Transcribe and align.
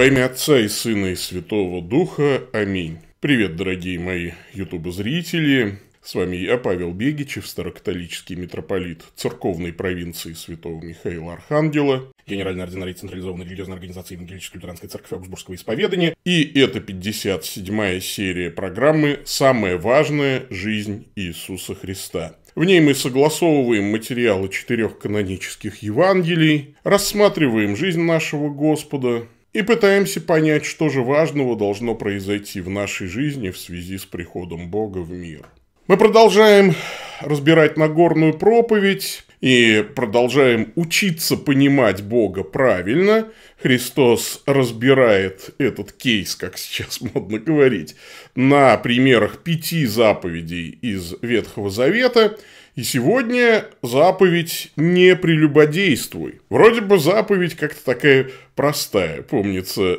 Во 0.00 0.06
имя 0.06 0.24
Отца 0.24 0.58
и 0.58 0.66
Сына 0.66 1.08
и 1.08 1.14
Святого 1.14 1.82
Духа. 1.82 2.44
Аминь. 2.54 3.00
Привет, 3.20 3.56
дорогие 3.56 3.98
мои 3.98 4.30
ютуб-зрители. 4.54 5.78
С 6.02 6.14
вами 6.14 6.36
я, 6.36 6.56
Павел 6.56 6.94
Бегичев, 6.94 7.46
старокатолический 7.46 8.34
митрополит 8.34 9.02
церковной 9.14 9.74
провинции 9.74 10.32
Святого 10.32 10.82
Михаила 10.82 11.34
Архангела, 11.34 12.10
генеральный 12.26 12.64
ординарий 12.64 12.94
централизованной 12.94 13.44
религиозной 13.44 13.74
организации 13.74 14.14
Евангелической 14.14 14.56
лютеранской 14.56 14.88
церкви 14.88 15.16
Аугсбургского 15.16 15.54
исповедания. 15.54 16.14
И 16.24 16.50
это 16.58 16.78
57-я 16.78 18.00
серия 18.00 18.50
программы 18.50 19.20
«Самая 19.26 19.76
важная 19.76 20.46
жизнь 20.48 21.08
Иисуса 21.14 21.74
Христа». 21.74 22.36
В 22.54 22.64
ней 22.64 22.80
мы 22.80 22.94
согласовываем 22.94 23.90
материалы 23.90 24.48
четырех 24.48 24.98
канонических 24.98 25.82
Евангелий, 25.82 26.74
рассматриваем 26.84 27.76
жизнь 27.76 28.00
нашего 28.00 28.48
Господа, 28.48 29.26
и 29.52 29.62
пытаемся 29.62 30.20
понять, 30.20 30.64
что 30.64 30.88
же 30.88 31.02
важного 31.02 31.56
должно 31.56 31.94
произойти 31.94 32.60
в 32.60 32.70
нашей 32.70 33.08
жизни 33.08 33.50
в 33.50 33.58
связи 33.58 33.98
с 33.98 34.04
приходом 34.04 34.70
Бога 34.70 34.98
в 34.98 35.10
мир. 35.10 35.48
Мы 35.88 35.96
продолжаем 35.96 36.74
разбирать 37.20 37.76
Нагорную 37.76 38.34
проповедь 38.34 39.24
и 39.40 39.84
продолжаем 39.96 40.72
учиться 40.76 41.36
понимать 41.36 42.02
Бога 42.02 42.44
правильно. 42.44 43.28
Христос 43.60 44.42
разбирает 44.46 45.50
этот 45.58 45.92
кейс, 45.92 46.36
как 46.36 46.58
сейчас 46.58 47.00
модно 47.14 47.38
говорить, 47.38 47.96
на 48.36 48.76
примерах 48.76 49.42
пяти 49.42 49.84
заповедей 49.86 50.78
из 50.80 51.14
Ветхого 51.22 51.70
Завета. 51.70 52.38
И 52.80 52.82
сегодня 52.82 53.66
заповедь 53.82 54.72
«не 54.74 55.14
прелюбодействуй». 55.14 56.40
Вроде 56.48 56.80
бы 56.80 56.98
заповедь 56.98 57.54
как-то 57.54 57.84
такая 57.84 58.30
простая. 58.54 59.20
Помнится, 59.20 59.98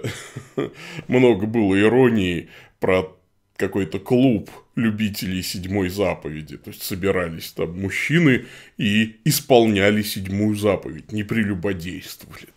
много 1.07 1.45
было 1.45 1.79
иронии 1.79 2.49
про 2.79 3.15
какой-то 3.55 3.99
клуб 3.99 4.49
любителей 4.75 5.43
седьмой 5.43 5.89
заповеди. 5.89 6.57
То 6.57 6.71
есть 6.71 6.81
собирались 6.81 7.51
там 7.51 7.79
мужчины 7.79 8.47
и 8.79 9.17
исполняли 9.25 10.01
седьмую 10.01 10.55
заповедь, 10.55 11.11
не 11.11 11.21
прелюбодействовали. 11.21 12.47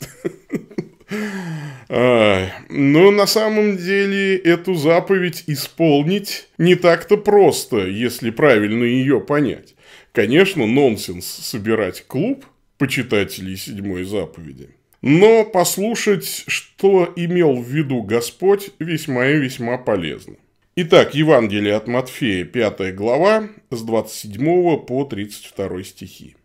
Но 2.70 3.10
на 3.10 3.26
самом 3.26 3.76
деле 3.76 4.38
эту 4.38 4.72
заповедь 4.72 5.44
исполнить 5.48 6.48
не 6.56 6.76
так-то 6.76 7.18
просто, 7.18 7.86
если 7.86 8.30
правильно 8.30 8.84
ее 8.84 9.20
понять. 9.20 9.74
Конечно, 10.14 10.64
нонсенс 10.64 11.26
собирать 11.26 12.06
клуб 12.06 12.46
почитателей 12.78 13.56
седьмой 13.56 14.04
заповеди. 14.04 14.68
Но 15.02 15.44
послушать, 15.44 16.44
что 16.46 17.12
имел 17.16 17.56
в 17.56 17.68
виду 17.68 18.00
Господь, 18.02 18.70
весьма 18.78 19.26
и 19.26 19.40
весьма 19.40 19.76
полезно. 19.76 20.36
Итак, 20.76 21.16
Евангелие 21.16 21.74
от 21.74 21.88
Матфея, 21.88 22.44
5 22.44 22.94
глава, 22.94 23.48
с 23.72 23.82
27 23.82 24.76
по 24.86 25.04
32 25.04 25.82
стихи. 25.82 26.36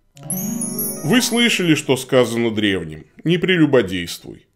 «Вы 1.05 1.21
слышали, 1.21 1.75
что 1.75 1.95
сказано 1.95 2.49
древним, 2.49 3.05
не 3.23 3.37
прелюбодействуй. 3.37 4.47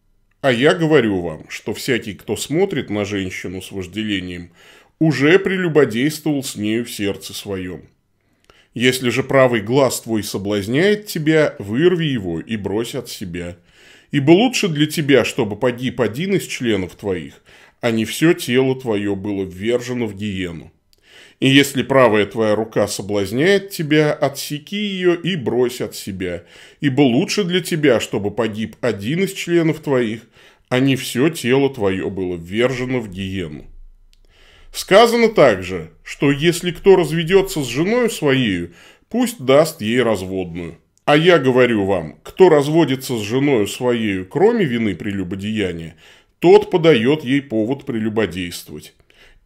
А 0.41 0.51
я 0.51 0.73
говорю 0.73 1.21
вам, 1.21 1.45
что 1.49 1.75
всякий, 1.75 2.15
кто 2.15 2.35
смотрит 2.35 2.89
на 2.89 3.05
женщину 3.05 3.61
с 3.61 3.71
вожделением, 3.71 4.51
уже 4.97 5.37
прелюбодействовал 5.37 6.43
с 6.43 6.55
нею 6.55 6.83
в 6.83 6.91
сердце 6.91 7.35
своем. 7.35 7.92
Если 8.73 9.09
же 9.09 9.23
правый 9.23 9.61
глаз 9.61 10.01
твой 10.01 10.23
соблазняет 10.23 11.05
тебя, 11.05 11.55
вырви 11.59 12.05
его 12.05 12.39
и 12.39 12.57
брось 12.57 12.95
от 12.95 13.07
себя. 13.07 13.57
Ибо 14.11 14.31
лучше 14.31 14.67
для 14.67 14.87
тебя, 14.87 15.25
чтобы 15.25 15.55
погиб 15.55 16.01
один 16.01 16.35
из 16.35 16.45
членов 16.47 16.95
твоих, 16.95 17.43
а 17.81 17.91
не 17.91 18.05
все 18.05 18.33
тело 18.33 18.79
твое 18.79 19.15
было 19.15 19.43
ввержено 19.43 20.07
в 20.07 20.15
гиену. 20.15 20.71
И 21.39 21.49
если 21.49 21.83
правая 21.83 22.25
твоя 22.25 22.55
рука 22.55 22.87
соблазняет 22.87 23.69
тебя, 23.69 24.13
отсеки 24.13 24.77
ее 24.77 25.15
и 25.15 25.35
брось 25.35 25.81
от 25.81 25.95
себя, 25.95 26.43
ибо 26.79 27.01
лучше 27.01 27.43
для 27.43 27.59
тебя, 27.59 27.99
чтобы 27.99 28.31
погиб 28.31 28.77
один 28.81 29.23
из 29.23 29.33
членов 29.33 29.81
твоих, 29.81 30.21
а 30.69 30.79
не 30.79 30.95
все 30.95 31.29
тело 31.29 31.73
твое 31.73 32.09
было 32.09 32.35
ввержено 32.35 32.99
в 32.99 33.09
гиену. 33.09 33.65
Сказано 34.73 35.29
также, 35.29 35.91
что 36.03 36.31
если 36.31 36.71
кто 36.71 36.95
разведется 36.95 37.61
с 37.61 37.67
женой 37.67 38.09
своей, 38.09 38.71
пусть 39.07 39.39
даст 39.39 39.81
ей 39.81 40.01
разводную. 40.01 40.79
А 41.05 41.15
я 41.15 41.37
говорю 41.37 41.85
вам, 41.85 42.17
кто 42.23 42.49
разводится 42.49 43.17
с 43.17 43.21
женой 43.21 43.67
своей, 43.67 44.23
кроме 44.23 44.65
вины 44.65 44.95
прелюбодеяния, 44.95 45.95
тот 46.39 46.71
подает 46.71 47.23
ей 47.23 47.43
повод 47.43 47.85
прелюбодействовать. 47.85 48.95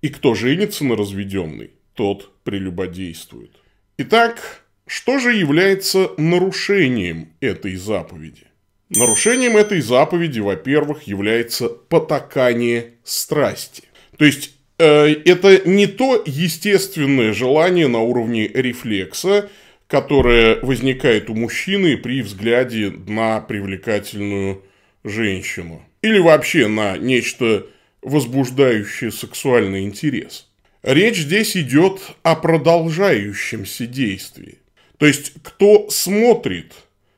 И 0.02 0.08
кто 0.08 0.34
женится 0.34 0.86
на 0.86 0.96
разведенной, 0.96 1.72
тот 1.94 2.32
прелюбодействует. 2.44 3.52
Итак, 3.98 4.64
что 4.86 5.20
же 5.20 5.34
является 5.34 6.12
нарушением 6.18 7.34
этой 7.42 7.76
заповеди? 7.76 8.46
Нарушением 8.90 9.58
этой 9.58 9.82
заповеди, 9.82 10.40
во-первых, 10.40 11.04
является 11.04 11.68
потакание 11.68 12.94
страсти. 13.04 13.84
То 14.18 14.24
есть, 14.24 14.57
это 14.78 15.68
не 15.68 15.88
то 15.88 16.22
естественное 16.26 17.34
желание 17.34 17.88
на 17.88 18.00
уровне 18.00 18.48
рефлекса, 18.48 19.50
которое 19.88 20.60
возникает 20.62 21.30
у 21.30 21.36
мужчины 21.36 21.98
при 21.98 22.22
взгляде 22.22 22.92
на 22.92 23.40
привлекательную 23.40 24.64
женщину 25.04 25.84
или 26.02 26.20
вообще 26.20 26.68
на 26.68 26.98
нечто 26.98 27.66
возбуждающее 28.02 29.12
сексуальный 29.12 29.84
интерес. 29.84 30.48
Речь 30.84 31.18
здесь 31.18 31.58
идет 31.58 32.00
о 32.24 32.36
продолжающемся 32.36 33.88
действии. 33.88 34.60
То 34.98 35.06
есть, 35.06 35.34
кто 35.44 35.90
смотрит, 35.90 36.74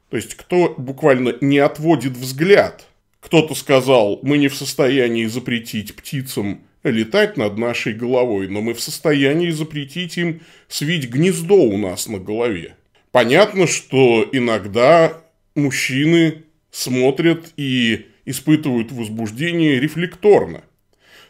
то 0.09 0.17
есть, 0.17 0.35
кто 0.35 0.73
буквально 0.77 1.35
не 1.41 1.59
отводит 1.59 2.13
взгляд. 2.13 2.85
Кто-то 3.19 3.53
сказал, 3.53 4.19
мы 4.23 4.37
не 4.37 4.47
в 4.47 4.55
состоянии 4.55 5.25
запретить 5.25 5.95
птицам 5.95 6.63
летать 6.83 7.37
над 7.37 7.57
нашей 7.57 7.93
головой, 7.93 8.47
но 8.47 8.61
мы 8.61 8.73
в 8.73 8.81
состоянии 8.81 9.49
запретить 9.49 10.17
им 10.17 10.41
свить 10.67 11.09
гнездо 11.09 11.55
у 11.55 11.77
нас 11.77 12.07
на 12.07 12.19
голове. 12.19 12.75
Понятно, 13.11 13.67
что 13.67 14.27
иногда 14.31 15.21
мужчины 15.55 16.43
смотрят 16.71 17.53
и 17.57 18.07
испытывают 18.25 18.91
возбуждение 18.91 19.79
рефлекторно. 19.79 20.63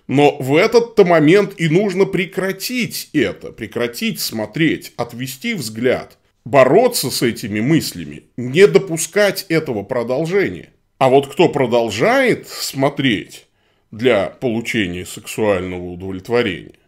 Но 0.08 0.38
в 0.40 0.56
этот-то 0.56 1.06
момент 1.06 1.54
и 1.58 1.70
нужно 1.70 2.06
прекратить 2.06 3.10
это, 3.14 3.52
прекратить 3.52 4.20
смотреть, 4.20 4.92
отвести 4.98 5.54
взгляд, 5.54 6.18
бороться 6.46 7.12
с 7.12 7.22
этими 7.22 7.60
мыслями, 7.60 8.24
не 8.36 8.66
допускать 8.68 9.46
этого 9.50 9.84
продолжения. 9.84 10.74
А 10.98 11.10
вот 11.10 11.32
кто 11.32 11.48
продолжает 11.48 12.48
смотреть 12.48 13.46
для 13.92 14.28
получения 14.28 15.06
сексуального 15.06 15.86
удовлетворения, 15.86 16.80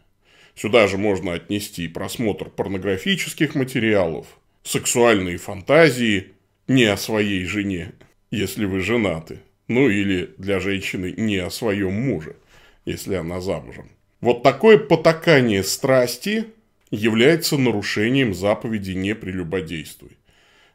сюда 0.56 0.88
же 0.88 0.98
можно 0.98 1.34
отнести 1.34 1.88
просмотр 1.88 2.50
порнографических 2.50 3.56
материалов, 3.56 4.28
сексуальные 4.64 5.38
фантазии 5.38 6.30
не 6.68 6.86
о 6.86 6.98
своей 6.98 7.46
жене, 7.46 7.94
если 8.30 8.66
вы 8.66 8.82
женаты, 8.82 9.40
ну 9.68 9.90
или 9.90 10.34
для 10.38 10.60
женщины 10.60 11.14
не 11.18 11.38
о 11.38 11.50
своем 11.50 11.94
муже, 11.94 12.36
если 12.86 13.16
она 13.16 13.42
замужем. 13.42 13.90
Вот 14.20 14.44
такое 14.44 14.78
потакание 14.78 15.64
страсти 15.64 16.46
является 16.92 17.58
нарушением 17.58 18.34
заповеди 18.34 18.92
«не 18.92 19.16
прелюбодействуй». 19.16 20.12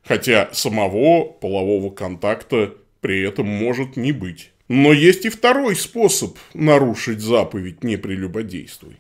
Хотя 0.03 0.51
самого 0.53 1.25
полового 1.25 1.91
контакта 1.91 2.75
при 3.01 3.23
этом 3.23 3.47
может 3.47 3.97
не 3.97 4.13
быть. 4.13 4.53
Но 4.69 4.93
есть 4.93 5.25
и 5.25 5.29
второй 5.29 5.77
способ 5.77 6.37
нарушить 6.55 7.21
заповедь 7.21 7.85
«не 7.85 7.97
прелюбодействуй». 7.97 8.97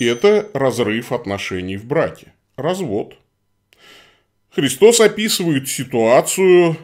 Это 0.00 0.50
разрыв 0.54 1.12
отношений 1.12 1.76
в 1.76 1.84
браке. 1.84 2.32
Развод. 2.56 3.16
Христос 4.50 5.00
описывает 5.00 5.68
ситуацию 5.68 6.76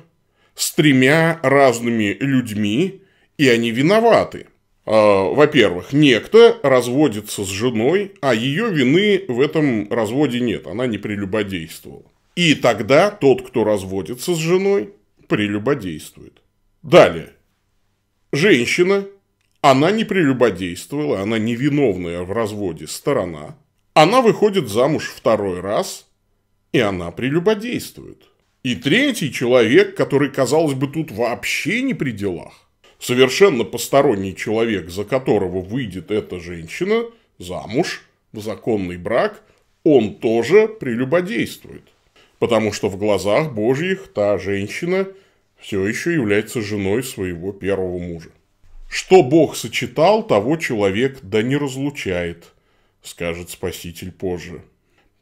с 0.54 0.72
тремя 0.72 1.40
разными 1.42 2.16
людьми, 2.20 3.02
и 3.38 3.48
они 3.48 3.70
виноваты. 3.70 4.46
А, 4.84 5.24
во-первых, 5.32 5.92
некто 5.92 6.58
разводится 6.62 7.44
с 7.44 7.48
женой, 7.48 8.12
а 8.20 8.34
ее 8.34 8.70
вины 8.70 9.24
в 9.28 9.40
этом 9.40 9.90
разводе 9.90 10.40
нет, 10.40 10.66
она 10.66 10.86
не 10.86 10.98
прелюбодействовала. 10.98 12.10
И 12.36 12.54
тогда 12.54 13.10
тот, 13.10 13.46
кто 13.46 13.64
разводится 13.64 14.34
с 14.34 14.38
женой, 14.38 14.90
прелюбодействует. 15.28 16.42
Далее. 16.82 17.30
Женщина, 18.32 19.06
она 19.60 19.90
не 19.90 20.04
прелюбодействовала, 20.04 21.20
она 21.20 21.38
невиновная 21.38 22.22
в 22.22 22.32
разводе 22.32 22.86
сторона. 22.86 23.56
Она 23.94 24.20
выходит 24.20 24.68
замуж 24.68 25.12
второй 25.14 25.60
раз, 25.60 26.06
и 26.72 26.78
она 26.78 27.10
прелюбодействует. 27.10 28.22
И 28.62 28.76
третий 28.76 29.32
человек, 29.32 29.96
который, 29.96 30.30
казалось 30.30 30.74
бы, 30.74 30.86
тут 30.86 31.10
вообще 31.10 31.82
не 31.82 31.94
при 31.94 32.12
делах, 32.12 32.70
Совершенно 33.00 33.64
посторонний 33.64 34.36
человек, 34.36 34.90
за 34.90 35.04
которого 35.04 35.62
выйдет 35.62 36.10
эта 36.10 36.38
женщина, 36.38 37.04
замуж, 37.38 38.02
в 38.32 38.42
законный 38.42 38.98
брак, 38.98 39.42
он 39.84 40.16
тоже 40.16 40.68
прелюбодействует. 40.68 41.82
Потому 42.38 42.72
что 42.72 42.90
в 42.90 42.98
глазах 42.98 43.52
Божьих 43.54 44.08
та 44.12 44.36
женщина 44.36 45.08
все 45.60 45.86
еще 45.86 46.12
является 46.14 46.60
женой 46.60 47.02
своего 47.02 47.52
первого 47.52 47.98
мужа. 47.98 48.30
Что 48.90 49.22
Бог 49.22 49.56
сочетал, 49.56 50.26
того 50.26 50.56
человек 50.56 51.20
да 51.22 51.42
не 51.42 51.56
разлучает, 51.56 52.52
скажет 53.02 53.50
Спаситель 53.50 54.10
позже. 54.10 54.62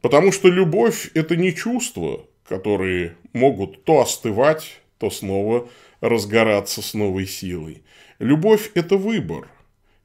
Потому 0.01 0.33
что 0.33 0.49
любовь– 0.49 1.11
это 1.15 1.37
не 1.37 1.55
чувства, 1.55 2.25
которые 2.49 3.15
могут 3.33 3.85
то 3.85 4.01
остывать, 4.01 4.81
то 4.99 5.11
снова 5.11 5.69
разгораться 6.01 6.83
с 6.83 6.95
новой 6.95 7.27
силой. 7.27 7.83
Любовь– 8.19 8.71
это 8.75 8.97
выбор. 8.97 9.49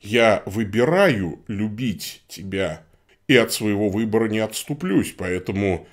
Я 0.01 0.43
выбираю 0.45 1.39
любить 1.47 2.23
тебя, 2.27 2.83
и 3.27 3.35
от 3.37 3.53
своего 3.53 3.89
выбора 3.89 4.27
не 4.27 4.39
отступлюсь, 4.39 5.13
поэтому 5.17 5.87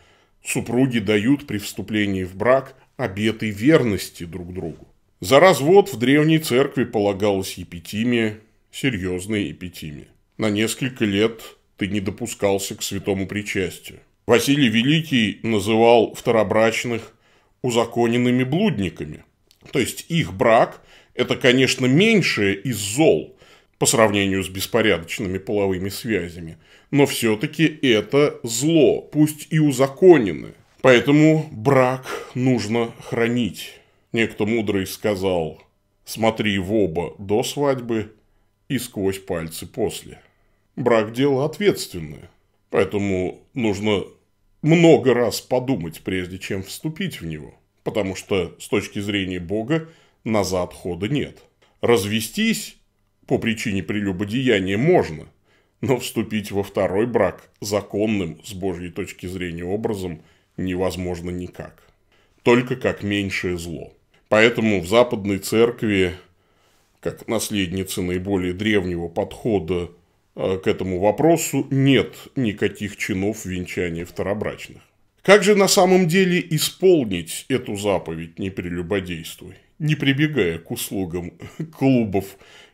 супруги 0.45 0.99
дают 0.99 1.47
при 1.47 1.59
вступлении 1.59 2.25
в 2.25 2.35
брак 2.35 2.75
обеты 3.05 3.51
верности 3.51 4.25
друг 4.25 4.53
другу. 4.53 4.89
За 5.21 5.41
развод 5.41 5.93
в 5.93 5.99
древней 5.99 6.39
церкви 6.39 6.85
полагалась 6.85 7.55
епитимия, 7.55 8.39
серьезная 8.71 9.41
епитимия. 9.41 10.09
На 10.39 10.51
несколько 10.51 11.05
лет 11.05 11.43
ты 11.77 11.89
не 11.89 12.01
допускался 12.01 12.75
к 12.75 12.83
святому 12.83 13.27
причастию. 13.27 14.01
Василий 14.27 14.69
Великий 14.69 15.41
называл 15.43 16.15
второбрачных 16.15 17.15
узаконенными 17.63 18.45
блудниками. 18.45 19.25
То 19.73 19.79
есть 19.79 20.07
их 20.09 20.33
брак– 20.33 20.83
это, 21.15 21.37
конечно, 21.37 21.87
меньшее 21.87 22.55
из 22.55 22.77
зол 22.77 23.37
по 23.79 23.87
сравнению 23.87 24.43
с 24.45 24.49
беспорядочными 24.49 25.39
половыми 25.39 25.89
связями, 25.89 26.59
но 26.91 27.07
все-таки 27.07 27.65
это 27.83 28.39
зло, 28.43 29.01
пусть 29.01 29.47
и 29.51 29.59
узаконенное. 29.59 30.55
Поэтому 30.83 31.47
брак 31.53 32.31
нужно 32.35 32.93
хранить. 33.03 33.81
Некто 34.13 34.47
мудрый 34.47 34.87
сказал, 34.87 35.63
смотри 36.05 36.59
в 36.59 36.73
оба 36.73 37.15
до 37.19 37.43
свадьбы 37.43 38.13
и 38.69 38.79
сквозь 38.79 39.19
пальцы 39.19 39.67
после. 39.67 40.21
Брак– 40.77 41.13
дело 41.15 41.45
ответственное, 41.45 42.31
поэтому 42.71 43.41
нужно 43.53 44.05
много 44.63 45.13
раз 45.13 45.41
подумать, 45.41 46.01
прежде 46.03 46.39
чем 46.39 46.63
вступить 46.63 47.21
в 47.21 47.27
него, 47.27 47.55
потому 47.85 48.17
что 48.17 48.57
с 48.59 48.69
точки 48.69 49.01
зрения 49.01 49.41
Бога 49.41 49.89
назад 50.25 50.73
хода 50.73 51.09
нет. 51.09 51.43
Развестись 51.83 52.77
по 53.27 53.39
причине 53.39 53.83
прелюбодеяния 53.83 54.79
можно, 54.79 55.27
но 55.81 55.99
вступить 55.99 56.51
во 56.51 56.63
второй 56.63 57.07
брак 57.07 57.51
законным 57.61 58.41
с 58.45 58.55
Божьей 58.55 58.91
точки 58.91 59.27
зрения 59.27 59.65
образом 59.65 60.23
невозможно 60.61 61.31
никак. 61.31 61.83
Только 62.43 62.77
как 62.77 63.03
меньшее 63.03 63.59
зло. 63.59 63.93
Поэтому 64.29 64.81
в 64.81 64.89
Западной 64.89 65.39
Церкви, 65.39 66.15
как 67.01 67.27
наследницы 67.27 68.03
наиболее 68.03 68.53
древнего 68.53 69.09
подхода 69.09 69.91
Э, 70.37 70.59
к 70.63 70.67
этому 70.67 71.01
вопросу 71.01 71.67
нет 71.71 72.15
никаких 72.37 72.97
чинов 72.97 73.45
венчания 73.45 74.05
второбрачных. 74.05 74.83
Как 75.23 75.43
же 75.43 75.55
на 75.55 75.69
самом 75.69 76.09
деле 76.09 76.45
исполнить 76.51 77.45
эту 77.49 77.77
заповедь 77.77 78.39
«не 78.39 78.51
прелюбодействуй», 78.51 79.57
не 79.79 79.95
прибегая 79.97 80.59
к 80.59 80.71
услугам 80.71 81.33
клубов 81.79 82.25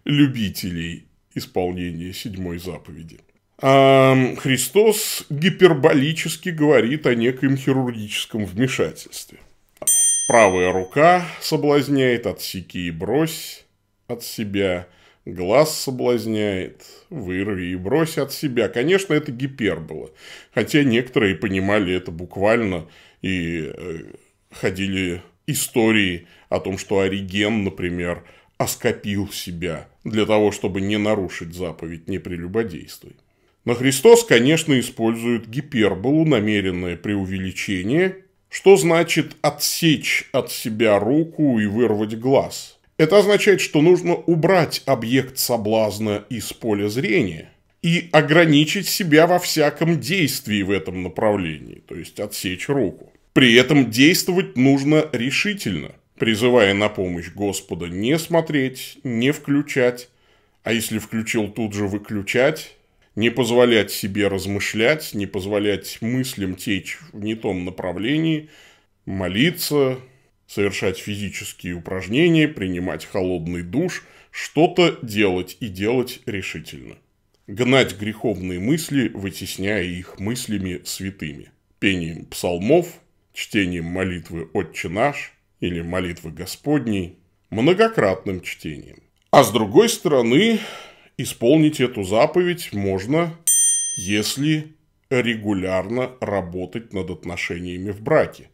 любителей 0.04 1.06
исполнения 1.34 2.12
седьмой 2.12 2.58
заповеди? 2.58 3.18
А 3.60 4.34
Христос 4.36 5.24
гиперболически 5.30 6.50
говорит 6.50 7.06
о 7.06 7.14
некоем 7.14 7.56
хирургическом 7.56 8.44
вмешательстве. 8.44 9.38
Правая 10.28 10.72
рука 10.72 11.24
соблазняет, 11.40 12.26
отсеки 12.26 12.78
и 12.78 12.90
брось 12.90 13.64
от 14.08 14.22
себя– 14.22 14.86
Глаз 15.26 15.76
соблазняет, 15.76 16.86
вырви 17.10 17.72
и 17.72 17.74
брось 17.74 18.16
от 18.16 18.32
себя. 18.32 18.68
Конечно, 18.68 19.12
это 19.12 19.32
гипербола. 19.32 20.12
Хотя 20.54 20.84
некоторые 20.84 21.34
понимали 21.34 21.92
это 21.92 22.12
буквально 22.12 22.86
и 23.22 23.72
э, 23.74 24.04
ходили 24.52 25.22
истории 25.48 26.28
о 26.48 26.60
том, 26.60 26.78
что 26.78 27.00
Ориген, 27.00 27.64
например, 27.64 28.22
оскопил 28.56 29.28
себя 29.32 29.88
для 30.04 30.26
того, 30.26 30.52
чтобы 30.52 30.80
не 30.80 30.96
нарушить 30.96 31.54
заповедь 31.54 32.06
«не 32.06 32.20
прелюбодействуй». 32.20 33.16
Но 33.66 33.74
Христос, 33.74 34.24
конечно, 34.24 34.80
использует 34.80 35.50
гиперболу, 35.50 36.24
намеренное 36.24 36.96
преувеличение, 36.96 38.16
что 38.48 38.78
значит 38.78 39.36
отсечь 39.42 40.30
от 40.32 40.50
себя 40.50 40.98
руку 40.98 41.58
и 41.58 41.66
вырвать 41.66 42.18
глаз– 42.18 42.72
это 42.98 43.18
означает, 43.18 43.60
что 43.60 43.82
нужно 43.82 44.14
убрать 44.14 44.82
объект 44.86 45.36
соблазна 45.38 46.24
из 46.30 46.52
поля 46.52 46.88
зрения 46.88 47.50
и 47.82 48.08
ограничить 48.10 48.88
себя 48.88 49.26
во 49.26 49.38
всяком 49.38 50.00
действии 50.00 50.62
в 50.62 50.70
этом 50.70 51.02
направлении, 51.02 51.82
то 51.86 51.94
есть 51.94 52.18
отсечь 52.20 52.68
руку. 52.68 53.12
При 53.34 53.54
этом 53.54 53.90
действовать 53.90 54.56
нужно 54.56 55.04
решительно, 55.12 55.92
призывая 56.18 56.72
на 56.72 56.88
помощь 56.88 57.30
Господа 57.34 57.86
не 57.86 58.18
смотреть, 58.18 58.98
не 59.04 59.30
включать, 59.30 60.08
а 60.64 60.72
если 60.72 60.98
включил, 60.98 61.48
тут 61.48 61.74
же 61.74 61.86
выключать, 61.86 62.76
не 63.16 63.30
позволять 63.30 63.90
себе 63.90 64.28
размышлять, 64.28 65.14
не 65.14 65.26
позволять 65.26 65.98
мыслям 66.00 66.54
течь 66.54 66.98
в 67.12 67.24
не 67.24 67.34
том 67.34 67.64
направлении, 67.64 68.50
молиться, 69.06 69.98
совершать 70.46 70.98
физические 70.98 71.74
упражнения, 71.74 72.46
принимать 72.46 73.06
холодный 73.06 73.62
душ, 73.62 74.04
что-то 74.30 74.98
делать 75.02 75.56
и 75.60 75.68
делать 75.68 76.20
решительно. 76.26 76.96
Гнать 77.46 77.98
греховные 77.98 78.60
мысли, 78.60 79.08
вытесняя 79.08 79.82
их 79.82 80.18
мыслями 80.18 80.82
святыми. 80.84 81.50
Пением 81.78 82.26
псалмов, 82.26 82.86
чтением 83.32 83.86
молитвы 83.86 84.48
«Отче 84.52 84.88
наш» 84.88 85.32
или 85.60 85.80
молитвы 85.80 86.32
Господней, 86.32 87.18
многократным 87.50 88.42
чтением. 88.42 88.98
А 89.30 89.42
с 89.42 89.52
другой 89.52 89.88
стороны, 89.88 90.58
исполнить 91.18 91.80
эту 91.80 92.02
заповедь 92.02 92.72
можно, 92.72 93.36
если 93.98 94.74
регулярно 95.10 96.12
работать 96.20 96.92
над 96.92 97.10
отношениями 97.10 97.90
в 97.90 98.00
браке, 98.00 98.50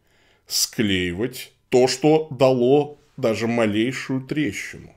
склеивать 0.47 1.53
то, 1.71 1.89
что 1.89 2.29
дало 2.31 2.99
даже 3.17 3.47
малейшую 3.47 4.23
трещину. 4.23 4.93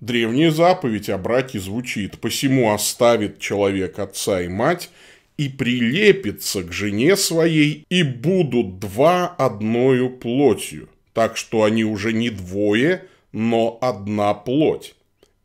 Древняя 0.00 0.50
заповедь 0.50 1.08
о 1.08 1.18
браке 1.18 1.58
звучит 1.58 2.20
«посему 2.20 2.72
оставит 2.72 3.40
человек 3.40 3.98
отца 3.98 4.42
и 4.42 4.48
мать 4.48 4.90
и 5.36 5.48
прилепится 5.48 6.62
к 6.62 6.72
жене 6.72 7.16
своей, 7.16 7.84
и 7.88 8.02
будут 8.02 8.78
два 8.78 9.26
одною 9.26 10.10
плотью, 10.10 10.88
так 11.14 11.36
что 11.36 11.64
они 11.64 11.84
уже 11.84 12.12
не 12.12 12.30
двое, 12.30 13.04
но 13.32 13.78
одна 13.80 14.34
плоть. 14.34 14.94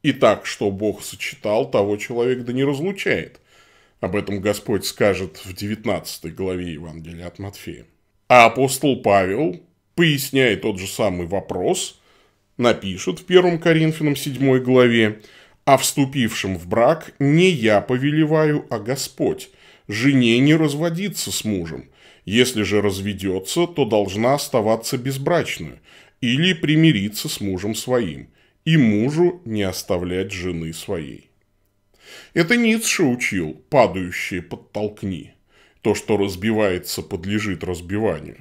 И 0.04 0.14
так, 0.14 0.46
что 0.46 0.70
Бог 0.70 1.04
сочетал, 1.04 1.70
того 1.72 1.98
человек 1.98 2.44
да 2.44 2.54
не 2.54 2.64
разлучает. 2.64 3.40
Об 4.00 4.16
этом 4.16 4.42
Господь 4.42 4.86
скажет 4.86 5.38
в 5.44 5.54
19 5.54 6.36
главе 6.36 6.74
Евангелия 6.74 7.28
от 7.28 7.40
Матфея. 7.40 7.86
А 8.28 8.46
апостол 8.46 9.02
Павел 9.02 9.60
поясняя 9.96 10.56
тот 10.58 10.80
же 10.80 10.88
самый 10.88 11.28
вопрос, 11.28 12.00
напишет 12.58 13.20
в 13.20 13.26
1 13.26 13.60
Коринфянам 13.60 14.16
7 14.16 14.60
главе, 14.60 15.22
«А 15.66 15.78
вступившим 15.78 16.58
в 16.58 16.68
брак 16.68 17.14
не 17.20 17.50
я 17.50 17.82
повелеваю, 17.82 18.66
а 18.70 18.80
Господь, 18.80 19.50
жене 19.88 20.40
не 20.40 20.56
разводиться 20.56 21.32
с 21.32 21.46
мужем. 21.46 21.90
Если 22.26 22.64
же 22.64 22.82
разведется, 22.82 23.68
то 23.68 23.86
должна 23.86 24.34
оставаться 24.36 24.98
безбрачную 24.98 25.80
или 26.22 26.54
примириться 26.54 27.30
с 27.30 27.40
мужем 27.40 27.76
своим, 27.76 28.30
и 28.66 28.78
мужу 28.78 29.42
не 29.46 29.64
оставлять 29.64 30.32
жены 30.32 30.74
своей». 30.74 31.30
Это 32.34 32.58
Ницше 32.58 33.04
учил 33.04 33.62
«падающее 33.70 34.42
подтолкни». 34.42 35.34
То, 35.82 35.96
что 35.96 36.16
разбивается, 36.16 37.02
подлежит 37.02 37.64
разбиванию. 37.64 38.38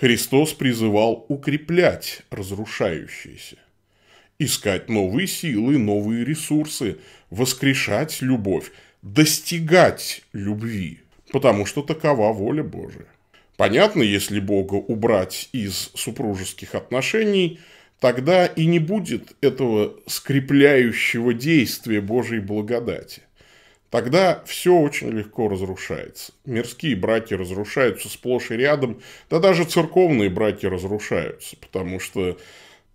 Христос 0.00 0.52
призывал 0.52 1.24
укреплять 1.28 2.22
разрушающееся, 2.30 3.56
искать 4.40 4.88
новые 4.88 5.28
силы, 5.28 5.78
новые 5.78 6.24
ресурсы, 6.24 6.98
воскрешать 7.30 8.20
любовь, 8.20 8.72
достигать 9.02 10.24
любви, 10.32 10.98
потому 11.30 11.66
что 11.66 11.82
такова 11.82 12.32
воля 12.32 12.64
Божия. 12.64 13.06
Понятно, 13.56 14.02
если 14.02 14.40
Бога 14.40 14.74
убрать 14.74 15.48
из 15.52 15.92
супружеских 15.94 16.74
отношений, 16.74 17.60
тогда 18.02 18.46
и 18.46 18.66
не 18.66 18.80
будет 18.80 19.36
этого 19.42 19.94
скрепляющего 20.08 21.32
действия 21.32 22.00
Божьей 22.00 22.40
благодати. 22.40 23.22
Тогда 23.90 24.42
все 24.44 24.74
очень 24.74 25.10
легко 25.10 25.48
разрушается. 25.48 26.32
Мирские 26.44 26.96
братья 26.96 27.36
разрушаются 27.36 28.08
сплошь 28.08 28.50
и 28.50 28.56
рядом, 28.56 29.00
да 29.30 29.38
даже 29.38 29.64
церковные 29.64 30.30
братья 30.30 30.68
разрушаются, 30.68 31.56
потому 31.58 32.00
что 32.00 32.40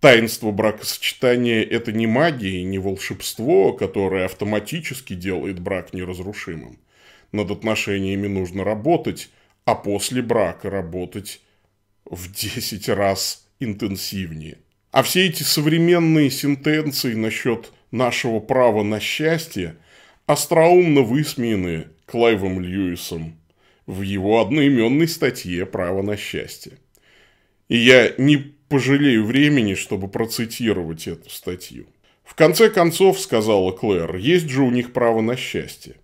таинство 0.00 0.50
бракосочетания– 0.50 1.62
это 1.70 1.90
не 1.90 2.06
магия 2.06 2.60
и 2.60 2.64
не 2.64 2.78
волшебство, 2.78 3.72
которое 3.72 4.26
автоматически 4.26 5.14
делает 5.14 5.58
брак 5.58 5.94
неразрушимым. 5.94 6.78
Над 7.32 7.50
отношениями 7.50 8.26
нужно 8.26 8.62
работать, 8.62 9.30
а 9.64 9.74
после 9.74 10.20
брака 10.20 10.68
работать 10.68 11.40
в 12.04 12.30
10 12.30 12.90
раз 12.90 13.48
интенсивнее. 13.58 14.58
А 14.90 15.02
все 15.02 15.26
эти 15.26 15.42
современные 15.42 16.30
сентенции 16.30 17.14
насчет 17.14 17.72
нашего 17.90 18.40
права 18.40 18.82
на 18.82 19.00
счастье 19.00 19.76
остроумно 20.26 21.02
высмеяны 21.02 21.88
Клайвом 22.06 22.60
Льюисом 22.60 23.38
в 23.86 24.02
его 24.02 24.40
одноименной 24.40 25.08
статье 25.08 25.66
«Право 25.66 26.02
на 26.02 26.16
счастье». 26.16 26.72
И 27.68 27.76
я 27.76 28.14
не 28.16 28.36
пожалею 28.68 29.24
времени, 29.24 29.74
чтобы 29.74 30.08
процитировать 30.08 31.06
эту 31.06 31.28
статью. 31.30 31.86
В 32.24 32.34
конце 32.34 32.70
концов, 32.70 33.20
сказала 33.20 33.72
Клэр, 33.72 34.16
есть 34.16 34.48
же 34.48 34.62
у 34.62 34.70
них 34.70 34.92
право 34.92 35.20
на 35.20 35.36
счастье. 35.36 35.96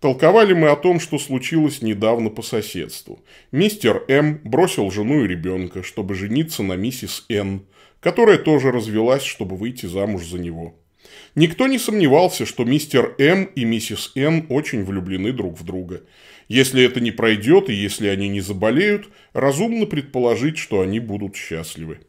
Толковали 0.00 0.52
мы 0.52 0.68
о 0.68 0.76
том, 0.76 0.98
что 0.98 1.18
случилось 1.18 1.82
недавно 1.82 2.30
по 2.30 2.42
соседству. 2.42 3.24
Мистер 3.52 4.04
М 4.08 4.40
бросил 4.42 4.90
жену 4.90 5.24
и 5.24 5.28
ребенка, 5.28 5.84
чтобы 5.84 6.14
жениться 6.14 6.64
на 6.64 6.74
миссис 6.74 7.24
Н, 7.28 7.62
которая 8.02 8.36
тоже 8.36 8.72
развелась, 8.72 9.22
чтобы 9.22 9.56
выйти 9.56 9.86
замуж 9.86 10.26
за 10.26 10.38
него. 10.38 10.74
Никто 11.34 11.66
не 11.66 11.78
сомневался, 11.78 12.44
что 12.44 12.64
мистер 12.64 13.14
М 13.18 13.44
и 13.44 13.64
миссис 13.64 14.12
Н 14.14 14.46
очень 14.50 14.84
влюблены 14.84 15.32
друг 15.32 15.58
в 15.58 15.64
друга. 15.64 16.02
Если 16.48 16.84
это 16.84 17.00
не 17.00 17.12
пройдет 17.12 17.70
и 17.70 17.74
если 17.74 18.08
они 18.08 18.28
не 18.28 18.40
заболеют, 18.40 19.08
разумно 19.32 19.86
предположить, 19.86 20.58
что 20.58 20.80
они 20.80 20.98
будут 21.00 21.36
счастливы. 21.36 22.00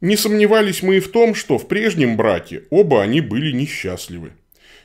Не 0.00 0.16
сомневались 0.16 0.82
мы 0.82 0.98
и 0.98 1.00
в 1.00 1.10
том, 1.10 1.34
что 1.34 1.58
в 1.58 1.66
прежнем 1.66 2.16
браке 2.16 2.64
оба 2.70 3.02
они 3.02 3.20
были 3.20 3.50
несчастливы. 3.50 4.32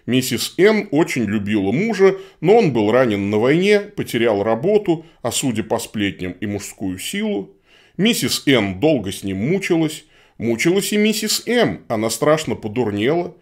Миссис 0.05 0.55
Н 0.57 0.87
очень 0.91 1.25
любила 1.25 1.71
мужа, 1.71 2.15
но 2.41 2.57
он 2.57 2.73
был 2.73 2.91
ранен 2.91 3.29
на 3.29 3.37
войне, 3.37 3.79
потерял 3.79 4.43
работу, 4.43 5.05
а 5.21 5.31
судя 5.31 5.63
по 5.63 5.77
сплетням 5.77 6.31
и 6.31 6.45
мужскую 6.47 6.97
силу. 6.97 7.55
Миссис 7.97 8.43
Н 8.47 8.79
долго 8.79 9.11
с 9.11 9.23
ним 9.23 9.37
мучилась, 9.49 10.05
Мучилась 10.43 10.91
и 10.91 10.97
миссис 10.97 11.43
М, 11.45 11.85
она 11.87 12.09
страшно 12.09 12.55
подурнела. 12.55 13.33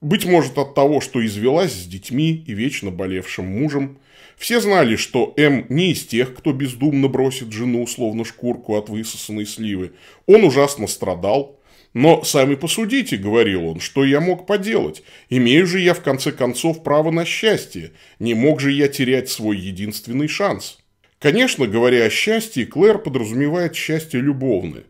Быть 0.00 0.24
может 0.24 0.58
от 0.58 0.74
того, 0.74 1.00
что 1.00 1.24
извелась 1.24 1.72
с 1.72 1.86
детьми 1.86 2.42
и 2.44 2.52
вечно 2.54 2.90
болевшим 2.90 3.46
мужем. 3.46 3.98
Все 4.36 4.60
знали, 4.60 4.96
что 4.96 5.32
М 5.36 5.64
не 5.68 5.92
из 5.92 6.04
тех, 6.04 6.34
кто 6.34 6.52
бездумно 6.52 7.06
бросит 7.06 7.52
жену, 7.52 7.86
словно 7.86 8.24
шкурку 8.24 8.74
от 8.74 8.88
высосанной 8.88 9.46
сливы. 9.46 9.92
Он 10.26 10.42
ужасно 10.42 10.88
страдал. 10.88 11.60
Но 11.92 12.24
сами 12.24 12.56
посудите, 12.56 13.16
говорил 13.16 13.68
он, 13.68 13.78
что 13.78 14.04
я 14.04 14.20
мог 14.20 14.44
поделать. 14.44 15.04
Имею 15.30 15.68
же 15.68 15.78
я 15.78 15.94
в 15.94 16.02
конце 16.02 16.32
концов 16.32 16.82
право 16.82 17.12
на 17.12 17.24
счастье. 17.24 17.92
Не 18.18 18.34
мог 18.34 18.58
же 18.58 18.72
я 18.72 18.88
терять 18.88 19.28
свой 19.28 19.56
единственный 19.56 20.26
шанс. 20.26 20.78
Конечно, 21.20 21.68
говоря 21.68 22.02
о 22.06 22.10
счастье, 22.10 22.66
Клэр 22.66 22.98
подразумевает 22.98 23.76
счастье 23.76 24.20
любовное. 24.20 24.82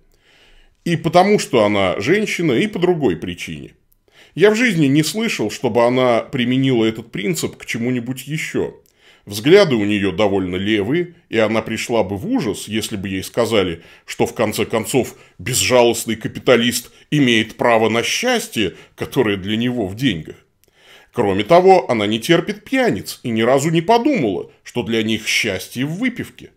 И 0.84 0.96
потому, 0.96 1.38
что 1.38 1.64
она 1.64 1.98
женщина, 1.98 2.52
и 2.52 2.66
по 2.66 2.78
другой 2.78 3.16
причине. 3.16 3.72
Я 4.34 4.50
в 4.50 4.56
жизни 4.56 4.86
не 4.86 5.02
слышал, 5.02 5.50
чтобы 5.50 5.84
она 5.84 6.20
применила 6.20 6.84
этот 6.84 7.10
принцип 7.10 7.56
к 7.56 7.66
чему-нибудь 7.66 8.26
еще. 8.26 8.74
Взгляды 9.26 9.76
у 9.76 9.84
нее 9.84 10.12
довольно 10.12 10.56
левые, 10.56 11.14
и 11.30 11.38
она 11.38 11.62
пришла 11.62 12.02
бы 12.02 12.16
в 12.16 12.26
ужас, 12.26 12.68
если 12.68 12.96
бы 12.96 13.08
ей 13.08 13.22
сказали, 13.22 13.82
что 14.04 14.26
в 14.26 14.34
конце 14.34 14.66
концов 14.66 15.14
безжалостный 15.38 16.16
капиталист 16.16 16.90
имеет 17.10 17.56
право 17.56 17.88
на 17.88 18.02
счастье, 18.02 18.74
которое 18.96 19.38
для 19.38 19.56
него 19.56 19.86
в 19.86 19.94
деньгах. 19.96 20.36
Кроме 21.12 21.44
того, 21.44 21.90
она 21.90 22.06
не 22.06 22.20
терпит 22.20 22.64
пьяниц 22.64 23.20
и 23.22 23.30
ни 23.30 23.40
разу 23.40 23.70
не 23.70 23.80
подумала, 23.80 24.50
что 24.62 24.82
для 24.82 25.02
них 25.02 25.26
счастье 25.26 25.86
в 25.86 25.94
выпивке. 25.94 26.50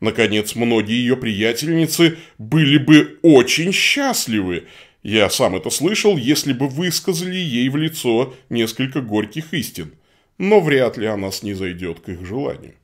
Наконец, 0.00 0.54
многие 0.54 0.96
ее 0.96 1.16
приятельницы 1.16 2.18
были 2.38 2.78
бы 2.78 3.18
очень 3.22 3.72
счастливы. 3.72 4.64
Я 5.02 5.30
сам 5.30 5.56
это 5.56 5.70
слышал, 5.70 6.16
если 6.16 6.52
бы 6.52 6.68
высказали 6.68 7.36
ей 7.36 7.68
в 7.68 7.76
лицо 7.76 8.34
несколько 8.48 9.00
горьких 9.00 9.52
истин. 9.54 9.92
Но 10.38 10.60
вряд 10.60 10.96
ли 10.96 11.06
она 11.06 11.30
снизойдет 11.30 12.00
к 12.00 12.08
их 12.08 12.26
желанию. 12.26 12.74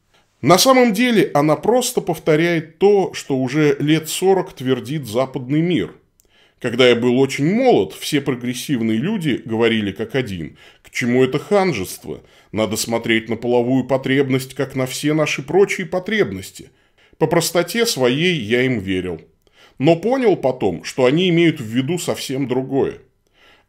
На 0.40 0.56
самом 0.56 0.92
деле 0.92 1.30
она 1.34 1.56
просто 1.56 2.00
повторяет 2.00 2.78
то, 2.78 3.12
что 3.12 3.36
уже 3.36 3.76
лет 3.80 4.08
сорок 4.08 4.52
твердит 4.52 5.06
западный 5.06 5.60
мир. 5.60 5.94
Когда 6.60 6.88
я 6.88 6.94
был 6.94 7.18
очень 7.18 7.52
молод, 7.52 7.94
все 7.94 8.20
прогрессивные 8.20 8.98
люди 8.98 9.40
говорили 9.44 9.92
как 9.92 10.14
один, 10.14 10.58
к 10.82 10.90
чему 10.90 11.24
это 11.24 11.38
ханжество, 11.38 12.22
надо 12.52 12.76
смотреть 12.76 13.30
на 13.30 13.36
половую 13.36 13.84
потребность, 13.84 14.54
как 14.54 14.74
на 14.74 14.86
все 14.86 15.14
наши 15.14 15.42
прочие 15.42 15.86
потребности– 15.86 16.70
по 17.20 17.26
простоте 17.26 17.84
своей 17.84 18.34
я 18.40 18.62
им 18.62 18.78
верил. 18.78 19.20
Но 19.78 19.94
понял 19.94 20.36
потом, 20.36 20.84
что 20.84 21.04
они 21.04 21.28
имеют 21.28 21.60
в 21.60 21.64
виду 21.64 21.98
совсем 21.98 22.48
другое. 22.48 22.98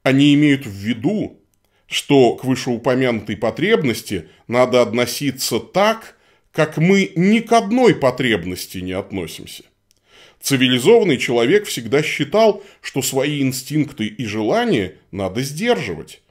Они 0.03 0.33
имеют 0.33 0.65
в 0.65 0.71
виду, 0.71 1.37
что 1.85 2.35
к 2.35 2.45
вышеупомянутой 2.45 3.35
потребности 3.35 4.29
надо 4.47 4.81
относиться 4.81 5.59
так, 5.59 6.17
как 6.53 6.77
мы 6.77 7.11
ни 7.17 7.39
к 7.39 7.51
одной 7.51 7.93
потребности 7.93 8.77
не 8.77 8.93
относимся. 8.93 9.63
Цивилизованный 10.39 11.17
человек 11.17 11.65
всегда 11.65 12.01
считал, 12.01 12.63
что 12.79 13.01
свои 13.01 13.41
инстинкты 13.41 14.05
и 14.05 14.25
желания 14.25 14.95
надо 15.11 15.41
сдерживать. 15.41 16.21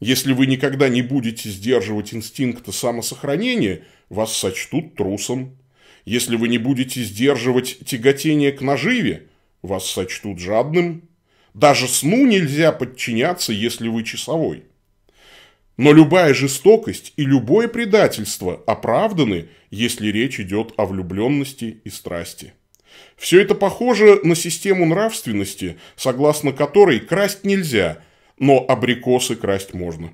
Если 0.00 0.32
вы 0.32 0.46
никогда 0.46 0.88
не 0.88 1.02
будете 1.02 1.48
сдерживать 1.48 2.12
инстинкты 2.12 2.72
самосохранения, 2.72 3.84
вас 4.08 4.36
сочтут 4.36 4.96
трусом. 4.96 5.56
Если 6.06 6.36
вы 6.36 6.48
не 6.48 6.58
будете 6.58 7.02
сдерживать 7.02 7.80
тяготение 7.84 8.52
к 8.52 8.62
наживе, 8.62 9.26
вас 9.60 9.90
сочтут 9.90 10.38
жадным. 10.38 11.02
Даже 11.52 11.88
сну 11.88 12.26
нельзя 12.26 12.70
подчиняться, 12.70 13.52
если 13.52 13.88
вы 13.88 14.04
часовой. 14.04 14.62
Но 15.76 15.92
любая 15.92 16.32
жестокость 16.32 17.12
и 17.16 17.24
любое 17.24 17.66
предательство 17.66 18.62
оправданы, 18.66 19.48
если 19.70 20.08
речь 20.08 20.38
идет 20.38 20.72
о 20.76 20.86
влюбленности 20.86 21.80
и 21.82 21.90
страсти. 21.90 22.54
Все 23.16 23.42
это 23.42 23.54
похоже 23.54 24.20
на 24.22 24.36
систему 24.36 24.86
нравственности, 24.86 25.76
согласно 25.96 26.52
которой 26.52 27.00
красть 27.00 27.44
нельзя, 27.44 27.98
но 28.38 28.64
абрикосы 28.66 29.34
красть 29.34 29.74
можно. 29.74 30.12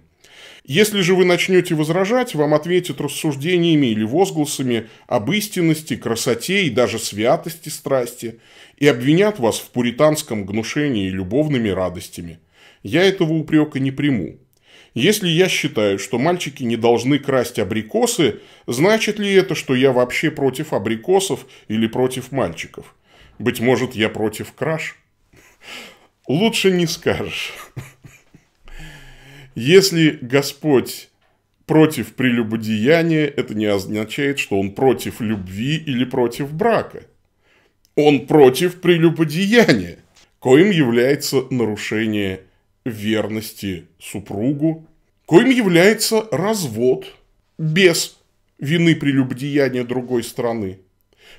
Если 0.64 1.00
же 1.00 1.16
вы 1.16 1.24
начнете 1.24 1.74
возражать, 1.74 2.36
вам 2.36 2.54
ответят 2.54 3.00
рассуждениями 3.00 3.86
или 3.86 4.04
возгласами 4.04 4.88
об 5.08 5.32
истинности, 5.32 5.96
красоте 5.96 6.64
и 6.64 6.70
даже 6.70 7.00
святости 7.00 7.68
страсти 7.68 8.38
и 8.76 8.86
обвинят 8.86 9.40
вас 9.40 9.58
в 9.58 9.70
пуританском 9.70 10.46
гнушении 10.46 11.08
любовными 11.08 11.68
радостями. 11.68 12.38
Я 12.84 13.02
этого 13.02 13.32
упрека 13.32 13.80
не 13.80 13.90
приму. 13.90 14.38
Если 14.94 15.28
я 15.28 15.48
считаю, 15.48 15.98
что 15.98 16.18
мальчики 16.18 16.62
не 16.62 16.76
должны 16.76 17.18
красть 17.18 17.58
абрикосы, 17.58 18.40
значит 18.66 19.18
ли 19.18 19.32
это, 19.32 19.54
что 19.54 19.74
я 19.74 19.90
вообще 19.90 20.30
против 20.30 20.72
абрикосов 20.72 21.46
или 21.68 21.88
против 21.88 22.30
мальчиков? 22.30 22.94
Быть 23.38 23.58
может, 23.58 23.94
я 23.94 24.08
против 24.08 24.52
краш? 24.52 24.96
Лучше 26.28 26.70
не 26.70 26.86
скажешь. 26.86 27.52
Если 29.54 30.18
Господь 30.22 31.10
против 31.66 32.14
прелюбодеяния, 32.14 33.26
это 33.26 33.54
не 33.54 33.66
означает, 33.66 34.38
что 34.38 34.58
он 34.58 34.72
против 34.72 35.20
любви 35.20 35.76
или 35.76 36.04
против 36.04 36.52
брака. 36.52 37.04
Он 37.94 38.26
против 38.26 38.80
прелюбодеяния, 38.80 39.98
коим 40.38 40.70
является 40.70 41.42
нарушение 41.50 42.40
верности 42.86 43.84
супругу, 43.98 44.86
коим 45.26 45.50
является 45.50 46.26
развод 46.32 47.06
без 47.58 48.16
вины 48.58 48.96
прелюбодеяния 48.96 49.84
другой 49.84 50.24
страны, 50.24 50.78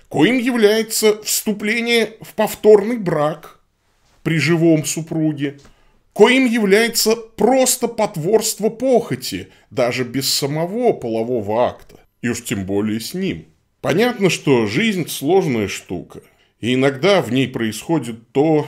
коим 0.07 0.37
является 0.37 1.21
вступление 1.23 2.13
в 2.21 2.35
повторный 2.35 2.97
брак 2.97 3.59
при 4.21 4.37
живом 4.37 4.85
супруге– 4.85 5.57
коим 6.13 6.45
является 6.45 7.15
просто 7.15 7.87
потворство 7.87 8.69
похоти, 8.69 9.49
даже 9.69 10.03
без 10.03 10.31
самого 10.31 10.93
полового 10.93 11.65
акта, 11.67 11.99
и 12.21 12.29
уж 12.29 12.43
тем 12.43 12.65
более 12.65 12.99
с 12.99 13.13
ним. 13.13 13.47
Понятно, 13.81 14.29
что 14.29 14.65
жизнь 14.65 15.07
сложная 15.07 15.67
штука, 15.67 16.21
и 16.59 16.75
иногда 16.75 17.21
в 17.21 17.31
ней 17.31 17.47
происходит 17.47 18.31
то, 18.31 18.67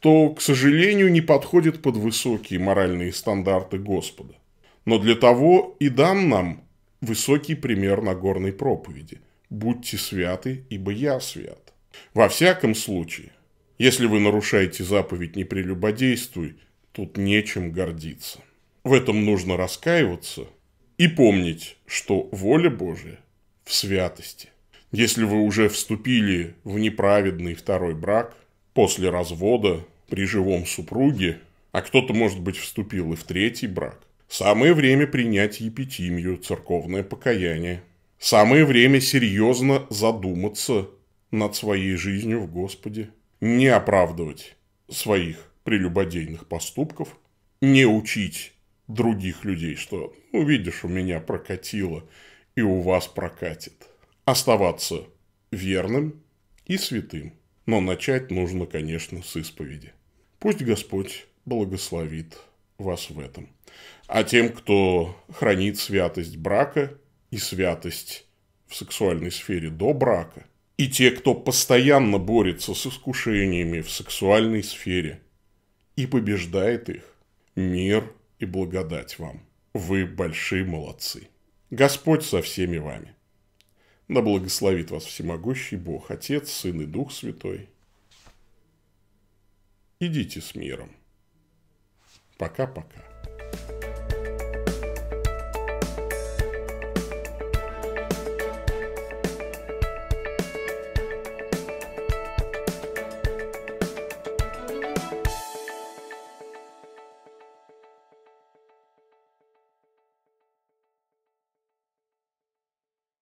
то, 0.00 0.30
к 0.30 0.40
сожалению, 0.40 1.10
не 1.10 1.20
подходит 1.20 1.82
под 1.82 1.96
высокие 1.96 2.60
моральные 2.60 3.12
стандарты 3.12 3.78
Господа. 3.78 4.34
Но 4.84 4.98
для 4.98 5.14
того 5.14 5.76
и 5.80 5.88
дан 5.88 6.28
нам 6.28 6.64
высокий 7.00 7.54
пример 7.54 8.02
Нагорной 8.02 8.52
проповеди. 8.52 9.20
«Будьте 9.50 9.98
святы, 9.98 10.64
ибо 10.70 10.90
я 10.90 11.20
свят». 11.20 11.72
Во 12.12 12.28
всяком 12.28 12.74
случае, 12.74 13.32
если 13.78 14.06
вы 14.06 14.20
нарушаете 14.20 14.84
заповедь 14.84 15.36
«не 15.36 15.44
прелюбодействуй», 15.44 16.56
тут 16.92 17.16
нечем 17.16 17.72
гордиться. 17.72 18.38
В 18.84 18.92
этом 18.92 19.24
нужно 19.24 19.56
раскаиваться 19.56 20.46
и 20.96 21.08
помнить, 21.08 21.76
что 21.86 22.28
воля 22.30 22.70
Божия 22.70 23.18
в 23.64 23.72
святости. 23.72 24.50
Если 24.92 25.24
вы 25.24 25.40
уже 25.40 25.68
вступили 25.68 26.54
в 26.62 26.78
неправедный 26.78 27.54
второй 27.54 27.94
брак 27.94 28.36
после 28.74 29.10
развода 29.10 29.84
при 30.08 30.24
живом 30.24 30.66
супруге, 30.66 31.40
а 31.72 31.82
кто-то, 31.82 32.14
может 32.14 32.40
быть, 32.40 32.56
вступил 32.56 33.12
и 33.12 33.16
в 33.16 33.24
третий 33.24 33.66
брак, 33.66 34.00
самое 34.28 34.72
время 34.72 35.08
принять 35.08 35.60
епитимию, 35.60 36.36
церковное 36.36 37.02
покаяние. 37.02 37.82
Самое 38.20 38.64
время 38.64 39.00
серьезно 39.00 39.84
задуматься 39.90 40.88
над 41.32 41.56
своей 41.56 41.96
жизнью 41.96 42.40
в 42.42 42.52
Господе, 42.52 43.10
не 43.44 43.66
оправдывать 43.66 44.56
своих 44.88 45.52
прелюбодейных 45.64 46.48
поступков, 46.48 47.18
не 47.60 47.84
учить 47.84 48.54
других 48.88 49.44
людей, 49.44 49.76
что, 49.76 50.14
ну, 50.32 50.44
видишь, 50.46 50.82
у 50.82 50.88
меня 50.88 51.20
прокатило, 51.20 52.08
и 52.56 52.62
у 52.62 52.80
вас 52.80 53.06
прокатит. 53.06 53.86
Оставаться 54.24 55.04
верным 55.50 56.22
и 56.64 56.78
святым. 56.78 57.34
Но 57.66 57.82
начать 57.82 58.30
нужно, 58.30 58.64
конечно, 58.64 59.22
с 59.22 59.36
исповеди. 59.36 59.92
Пусть 60.38 60.62
Господь 60.62 61.26
благословит 61.44 62.38
вас 62.78 63.10
в 63.10 63.20
этом. 63.20 63.50
А 64.06 64.24
тем, 64.24 64.50
кто 64.50 65.22
хранит 65.30 65.78
святость 65.78 66.38
брака 66.38 66.96
и 67.30 67.36
святость 67.36 68.26
в 68.66 68.74
сексуальной 68.74 69.30
сфере 69.30 69.68
до 69.68 69.92
брака, 69.92 70.46
и 70.76 70.88
те, 70.88 71.10
кто 71.10 71.34
постоянно 71.34 72.18
борется 72.18 72.74
с 72.74 72.86
искушениями 72.86 73.80
в 73.80 73.90
сексуальной 73.90 74.62
сфере 74.62 75.20
и 75.96 76.06
побеждает 76.06 76.88
их, 76.88 77.04
мир 77.54 78.12
и 78.38 78.44
благодать 78.44 79.18
вам. 79.18 79.40
Вы 79.72 80.06
большие 80.06 80.64
молодцы. 80.64 81.28
Господь 81.70 82.24
со 82.24 82.42
всеми 82.42 82.78
вами. 82.78 83.14
Да 84.08 84.20
благословит 84.20 84.90
вас 84.90 85.04
всемогущий 85.04 85.76
Бог, 85.76 86.10
Отец, 86.10 86.50
Сын 86.50 86.80
и 86.82 86.86
Дух 86.86 87.12
Святой. 87.12 87.68
Идите 89.98 90.40
с 90.40 90.54
миром. 90.54 90.90
Пока-пока. 92.36 93.13